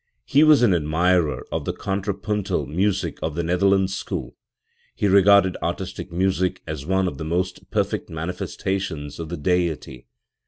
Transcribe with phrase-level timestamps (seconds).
[0.25, 4.35] He was an admirer of the contrapuntal music of the Nether lands school.
[4.95, 10.07] He regarded artistic music as one of the most perfect manifestations of the Deity.